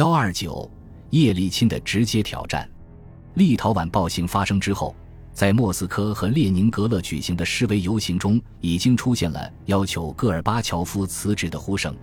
[0.00, 0.66] 幺二九，
[1.10, 2.66] 叶利钦的直接挑战。
[3.34, 4.96] 立陶宛暴行发生之后，
[5.34, 11.94] 在莫斯科和列宁格勒举行的示威游行中，已经出现了要求戈尔巴乔夫辞职的呼声。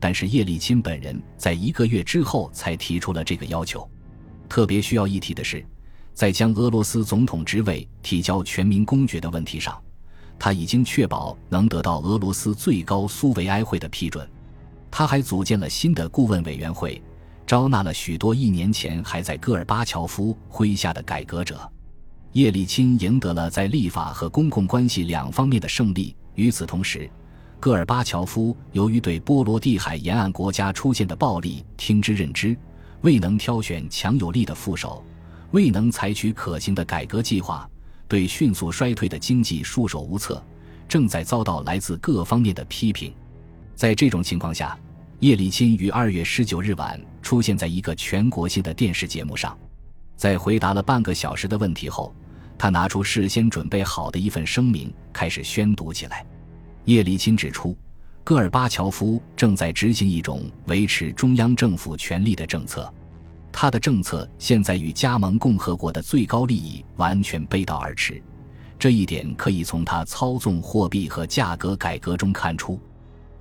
[0.00, 3.88] 但是叶利钦本人在一个月之后才提出了这个要求。
[4.48, 5.64] 特别需要一提的是，
[6.14, 9.80] 在将俄罗斯总统职位提交全民公决的问题上，
[10.36, 14.28] 他已经确保能得到俄罗斯最高苏维埃会的批准。
[14.90, 17.00] 他还组建了新的顾问委员会。
[17.46, 21.60] 招纳了许多一年前还在戈尔巴乔夫麾下的改革者，
[22.32, 26.14] 叶利钦赢得了在立法和公共关系两方面的胜利。
[26.34, 27.08] 与此同时，
[27.60, 32.56] 戈尔巴乔夫由于对波罗的海沿岸国家出现的暴力听之任之，
[33.02, 35.04] 未能挑选强有力的副手，
[35.52, 37.68] 未能采取可行的改革计划，
[38.08, 40.44] 对迅速衰退的经济束手无策，
[40.88, 43.14] 正在遭到来自各方面的批评。
[43.76, 44.76] 在这种情况下，
[45.20, 49.56] 叶利钦于二月十九日晚出现在一个全国性的电视节目上，
[50.14, 52.14] 在回答了半个小时的问题后，
[52.58, 56.24] 他拿出事先准备好的一份声明，开始宣读起来。
[56.84, 57.74] 叶利钦指出，
[58.22, 62.92] 戈尔巴乔夫正在执行一种维持中央政府权力的政策，
[63.50, 68.22] 他的政策现在与加盟共和国的最高利益完全背道而驰，
[68.78, 72.78] 这一点可以从他操纵货币和价格改革中看出。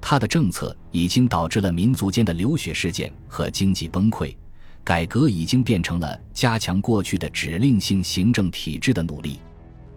[0.07, 4.35] 他的政策已经导致了民族间的流血事件和经济崩溃，
[4.83, 9.39] 改革已经变成了加强过去的指令性行政体制的努力。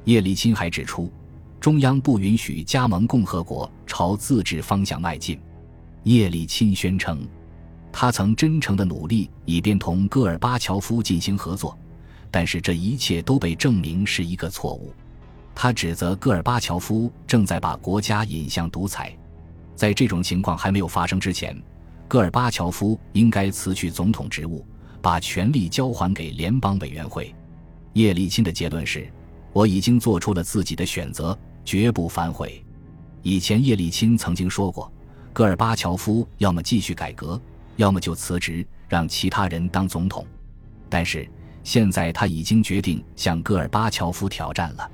[0.05, 1.13] 叶利钦还指出，
[1.61, 5.39] 中央不允许加盟共和国朝自治方向迈进。
[6.05, 7.29] 叶利钦宣称，
[7.93, 11.77] 他曾真诚的努力以便同戈尔巴乔夫进行合作，
[12.31, 14.91] 但是这一切都被证明是一个错误。
[15.55, 19.15] 他指责戈尔巴乔夫正在把国家引向独裁。
[19.79, 21.57] 在这种情况还没有发生之前，
[22.09, 24.67] 戈尔巴乔夫应该辞去总统职务，
[25.01, 27.33] 把权力交还给联邦委员会。
[27.93, 29.09] 叶利钦的结论是
[29.55, 32.61] ：“我已经做出了自己的选择，绝不反悔。”
[33.23, 34.93] 以前叶利钦曾经说过，
[35.33, 37.41] 戈尔巴乔夫要么继续改革，
[37.77, 40.27] 要么就辞职，让其他人当总统。
[40.89, 41.31] 但是
[41.63, 44.91] 现在他已经决定向戈尔巴乔夫挑战了。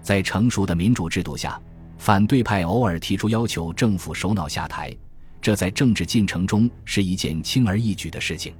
[0.00, 1.60] 在成熟的民主制度下。
[2.02, 4.92] 反对派偶尔提出要求政府首脑下台，
[5.40, 8.52] 这在政治进程中是一件轻而易举的事情。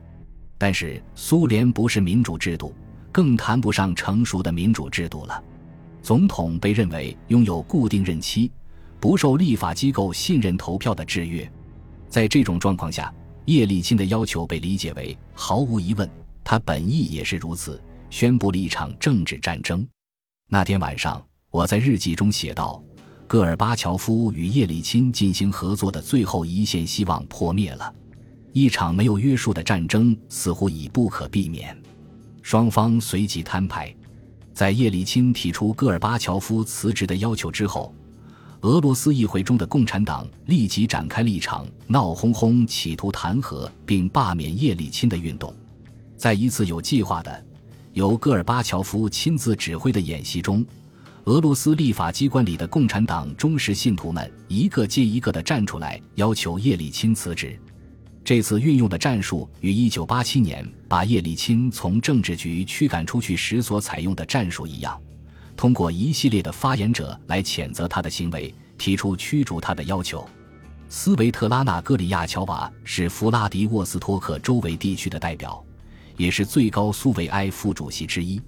[0.57, 2.73] 但是苏联不是民主制度，
[3.11, 5.43] 更谈不上成熟的民主制度了。
[6.03, 8.49] 总统被认为拥有固定任期，
[9.01, 11.51] 不受立法机构信任投票的制约。
[12.09, 13.13] 在这种状况下，
[13.47, 16.09] 叶利钦的要求被理解为毫无疑问，
[16.45, 19.85] 他本意也是如此，宣布了一场政治战争。
[20.49, 21.21] 那天晚上，
[21.51, 22.81] 我在日记中写道。
[23.27, 27.95] 戈尔巴乔夫与叶利钦进行合作的最后一线希望破灭了，
[28.53, 31.77] 一场没有约束的战争似乎已不可避免。
[32.43, 33.95] 双方随即摊牌。
[34.53, 37.95] 在叶利钦提出戈尔巴乔夫辞职的要求之后，
[38.61, 45.55] 俄罗斯议会中的共产党立即展开了一场闹哄哄、企图弹劾并罢免叶利钦的运动。
[46.19, 47.45] 在一次有计划的、
[47.95, 50.63] 由戈尔巴乔夫亲自指挥的演习中。
[51.27, 57.57] 俄罗斯立法机关里的共产党忠实信徒们一个接一个地站出来，要求叶利钦辞职。
[58.25, 65.01] 这次运用的战术与1987年把叶利钦从政治局驱赶出去时所采用的战术一样，
[65.57, 70.29] 通过一系列的发言者来谴责他的行为，提出驱逐他的要求。
[70.89, 75.65] 斯维特拉娜·戈里亚乔娃是弗拉迪沃斯托克周围地区的代表，
[76.17, 78.43] 也是最高苏维埃副主席之一。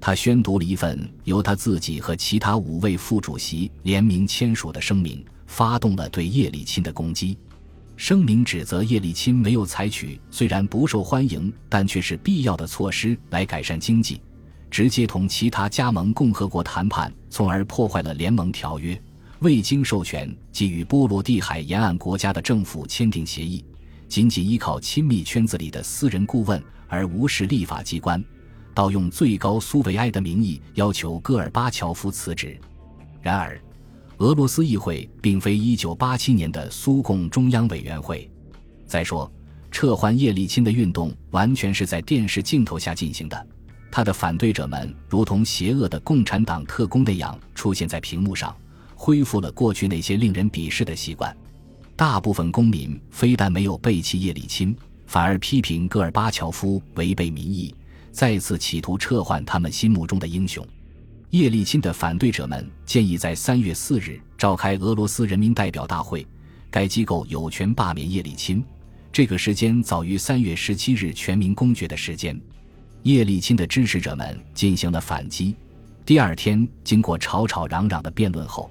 [0.00, 7.36] 他宣读了一份由他自己和其他五位副主席联名签署的声明，发动了对叶利钦的攻击。
[7.96, 14.22] 声明指责叶利钦没有采取虽然不受欢迎但却是必要的措施来改善经济，
[14.70, 18.98] 直接同其他加盟共和国谈判，从而破坏了联盟条约，
[19.40, 23.62] 未经授权给予波罗的海沿岸国家的政府签订协议，
[24.08, 28.24] 仅仅依靠亲密圈子里的私人顾问而无视立法机关。
[28.80, 32.58] 要用最高苏维埃的名义要求戈尔巴乔夫辞职。
[33.20, 33.60] 然而，
[34.16, 38.30] 俄罗斯议会并非1987年的苏共中央委员会。
[38.86, 39.30] 再说，
[39.70, 43.46] 撤换叶利钦的运动完全是在电视镜头下进行的，
[43.92, 48.56] 他的反对者们如同邪恶的共产党特工那样出现在屏幕上，
[48.94, 51.36] 恢复了过去那些令人鄙视的习惯。
[51.96, 54.74] 大部分公民非但没有背弃叶利钦，
[55.04, 57.74] 反而批评戈尔巴乔夫违背民意。
[58.12, 60.66] 再次企图撤换他们心目中的英雄，
[61.30, 66.26] 叶利钦的反对者们建议在三月四日召开俄罗斯人民代表大会，
[66.70, 68.62] 该机构有权罢免叶利钦，
[69.12, 72.38] 这个时间早于三月十七日全民公决的时间。
[73.04, 75.56] 叶利钦的支持者们进行了反击。
[76.04, 78.70] 第二天，经过吵吵嚷嚷的辩论后，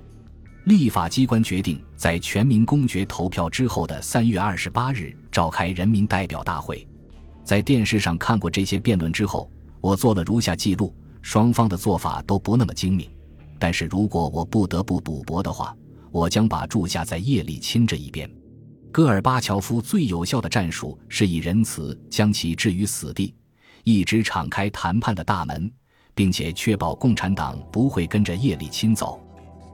[0.66, 6.86] 立法机关决定在全民公决投票之后的三月二十八日召开人民代表大会。
[7.50, 9.50] 在电视上看过这些辩论之后，
[9.82, 13.10] 我做了如下记录：双方的做法都不那么精明，
[13.58, 15.76] 但是如果我不得不赌博的话，
[16.12, 18.30] 我将把注下在叶利钦这一边。
[18.92, 23.34] 戈尔巴乔夫最有效的战术是以仁慈将其置于死地，
[23.84, 25.72] 一直敞开谈判的大门，
[26.14, 29.20] 并且确保共产党不会跟着叶利钦走。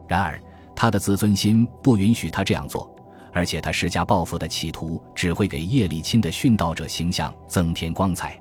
[0.07, 0.41] 然而，
[0.73, 2.94] 他的自尊心不允许他这样做，
[3.35, 8.39] 而且他施加报复的企图只会给叶利钦的殉道者形象增添光彩。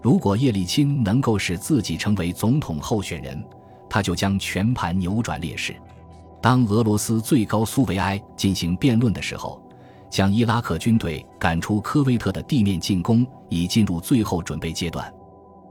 [0.00, 3.44] 如果叶利钦能够使自己成为总统候选人，
[3.90, 5.74] 他就将全盘扭转劣势。
[6.40, 9.60] 当俄罗斯最高苏维埃进行辩论的时候。
[10.10, 15.12] 将伊拉克军队赶出科威特的地面进攻已进入最后准备阶段。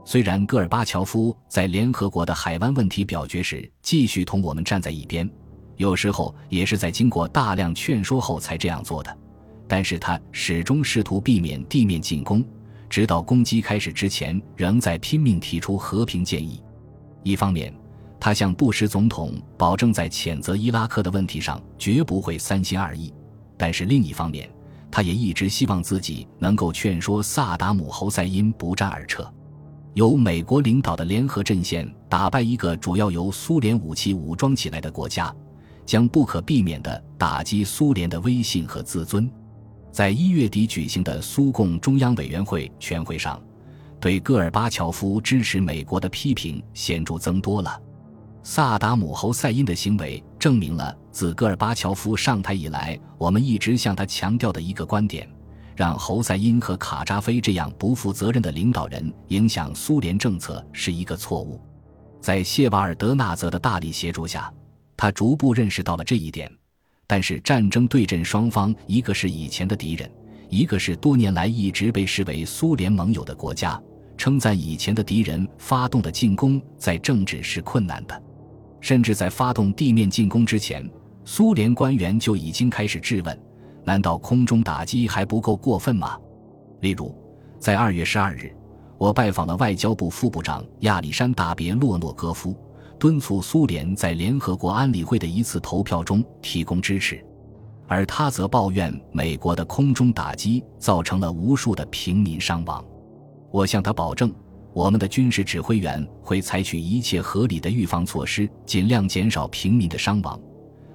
[0.04, 5.28] 虽然戈尔巴乔夫在联合国的海湾问题表决时继续同我们站在一边，
[5.78, 9.16] 有时候也是在经过大量劝说后才这样做的，
[9.66, 12.44] 但是他始终试图避免地面进攻，
[12.90, 16.60] 直到攻击开始之前，仍在拼命提出和平建议。
[17.22, 17.72] 一方面，
[18.18, 23.14] 他向布什总统保证，在谴责伊拉克的问题上绝不会三心二意。
[23.56, 24.50] 但是另一方面，
[24.90, 29.32] 他也一直希望自己能够劝说萨达姆侯赛因不战而撤。
[29.94, 35.34] 由美国领导的联合阵线打败一个主要由苏联武器武装起来的国家，
[35.88, 39.26] 将不可避免地打击苏联的威信和自尊。
[39.90, 43.42] 在一月底举行的苏共中央委员会全会上，
[43.98, 47.80] 对戈尔巴乔夫支持美国的批评显著增多了。
[48.42, 55.26] 萨达姆侯赛因的行为证明了，自戈尔巴乔夫上台以来，我们一直向他强调的一个观点：
[55.74, 61.58] 让侯赛因和卡扎菲这样不负责任的领导人影响苏联政策是一个错误。
[62.20, 64.52] 在谢瓦尔德纳泽的大力协助下，
[64.98, 66.52] 他逐步认识到了这一点。
[67.06, 70.10] 但是，战争对阵双方，一个是以前的敌人，
[70.50, 73.80] 一个是多年来一直被视为苏联盟友的国家。
[74.18, 78.22] 称赞以前的敌人发动的进攻，在政治是困难的。
[78.80, 80.86] 甚至在发动地面进攻之前，
[81.24, 83.40] 苏联官员就已经开始质问：
[83.84, 86.18] 难道空中打击还不够过分吗？
[86.80, 87.14] 例如，
[87.58, 88.52] 在二月十二日，
[88.98, 92.54] 我拜访了外交部副部长亚历山大·别洛诺戈夫，
[92.98, 97.24] 敦促苏联在联合国安理会的一次投票中提供支持，
[97.86, 102.84] 而他则抱怨美国的空中打击造成了无数的平民伤亡。
[103.50, 104.34] 我向他保证。
[104.74, 110.38] 我们的军事指挥员会采取一切合理的预防措施，尽量减少平民的伤亡。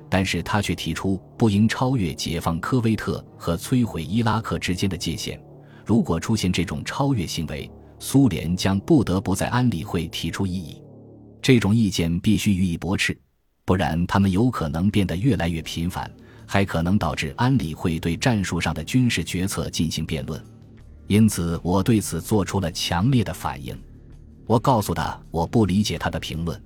[0.10, 5.42] 但是他却提出不应超越解放科威特和摧毁伊拉克之间的界限。
[5.86, 10.82] 如果出现这种超越行为，苏联将不得不在安理会提出异议。
[11.44, 13.16] 这种意见必须予以驳斥，
[13.66, 16.10] 不然他们有可能变得越来越频繁，
[16.48, 20.42] 还可能导致安理会对战术上的军事决策进行辩论。
[21.07, 23.78] 因此，我对此做出了强烈的反应。
[24.45, 26.57] 我告诉他，我不理解他的评论。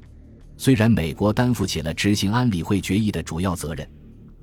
[0.58, 3.90] 虽然美国担负起了执行安理会决议的主要责任，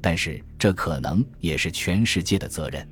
[0.01, 2.85] 但是这可能也是全世界的责任。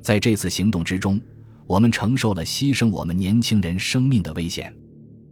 [0.00, 1.20] 在这次行动之中，
[1.66, 4.74] 我们承受了牺牲我们年轻人生命的危险，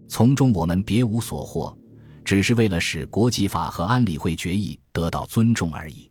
[0.08, 1.76] 从中我们别无所获，
[2.24, 6.10] 只是为了使国际法和安理会决议得到尊重而已。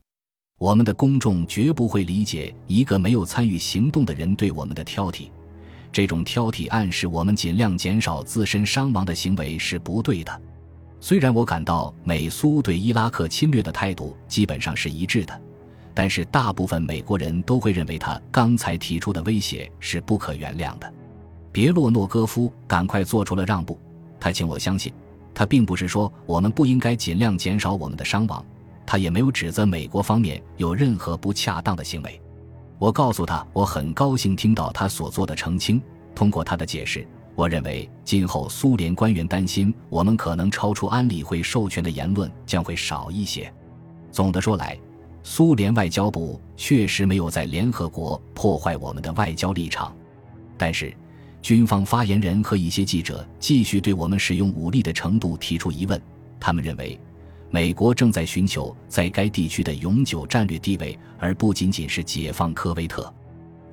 [0.58, 5.30] 我们的公众绝不会理解一个没有参与行动的人对我们的挑剔，
[5.92, 10.42] 这种挑剔暗示我们尽量减少自身伤亡的行为是不对的。
[11.02, 15.42] 虽然我感到美苏对伊拉克侵略的态度基本上是一致的，
[15.94, 20.92] 但是大部分美国人都会认为他刚才提出的威胁是不可原谅的。
[21.52, 23.80] 别洛诺戈夫赶快做出了让步，
[24.25, 24.91] 他请我相信，
[25.36, 28.44] 他并不是说我们不应该尽量减少我们的伤亡。
[28.84, 32.20] 他也没有指责美国方面有任何不恰当的行为。
[32.79, 35.79] 我告诉他，我很高兴听到他所做的澄清。
[36.15, 43.53] 通过他的解释，我认为今后苏联官员担心我们可能超出安理会授权的言论将会少一些。
[44.12, 44.75] 总的说来，
[45.22, 49.96] 苏联外交部确实没有在联合国破坏我们的外交立场。
[50.58, 50.91] 但是，
[51.46, 56.02] 军方发言人和一些记者继续对我们使用武力的程度提出疑问。
[56.40, 57.00] 他们认为。
[57.52, 63.14] 美国正在寻求在该地区的永久战略地位，而不仅仅是解放科威特。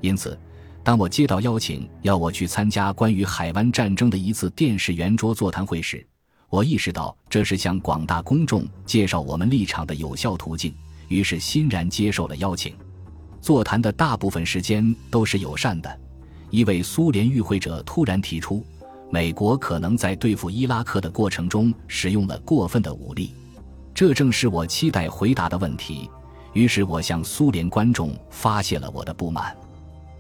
[0.03, 0.39] 因此，
[0.85, 6.07] 当我接到邀请要我去参加关于海湾战争的一次电视圆桌座谈会时，
[6.51, 10.75] 我意识到这是向广大公众介绍我们立场的有效途径，
[11.09, 12.75] 于是欣然接受了邀请。
[13.41, 16.01] 座谈的大部分时间都是友善的。
[16.53, 18.63] 一位苏联与会者突然提出，
[19.11, 23.35] 美国可能在对付伊拉克的过程中使用了过分的武力。
[23.95, 26.11] 这正是我期待回答的问题。
[26.53, 29.57] 于是我向苏联观众发泄了我的不满。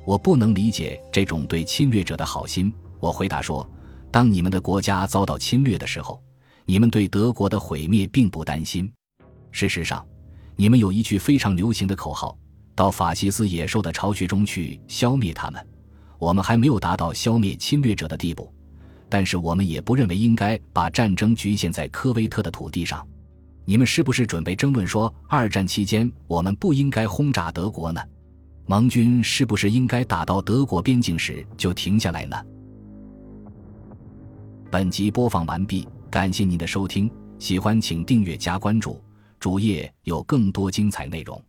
[0.07, 2.73] 我不能理解这种对侵略者的好心。
[2.99, 3.69] 我回答说
[4.11, 6.19] ：“当你们的国家遭到侵略的时候，
[6.65, 8.91] 你们对德国的毁灭并不担心。
[9.51, 10.03] 事实上，
[10.57, 12.35] 你们有一句非常流行的口号
[12.75, 15.63] ：‘到法西斯野兽的巢穴中去消灭他们。’
[16.23, 18.49] 我们还没有达到消灭侵略者的地步，
[19.09, 23.05] 但是我们也不认为应该把战争局限在科威特的土地上。
[23.65, 28.01] 你们是不是准备争论说，二战期间我们不应该轰炸德国呢？
[28.67, 32.37] 盟军是不是应该打到德国边境时就停下来呢？
[34.71, 37.11] 本集播放完毕，感谢您的收听，
[37.41, 39.03] 喜欢请订阅加关注，
[39.41, 41.43] 主页有更多精彩内容。